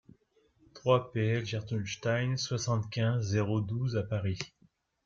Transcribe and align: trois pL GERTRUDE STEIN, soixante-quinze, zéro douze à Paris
trois 0.73 1.11
pL 1.11 1.45
GERTRUDE 1.45 1.85
STEIN, 1.87 2.35
soixante-quinze, 2.35 3.21
zéro 3.23 3.61
douze 3.61 3.95
à 3.97 4.01
Paris 4.01 4.39